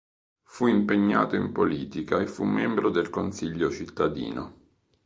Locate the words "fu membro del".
2.25-3.11